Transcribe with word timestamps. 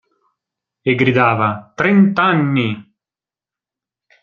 E 0.89 0.91
gridava:– 0.95 1.49
Trent'anni! 1.79 2.69